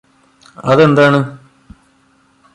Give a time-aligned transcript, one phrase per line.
[0.65, 1.19] അതെന്താണ്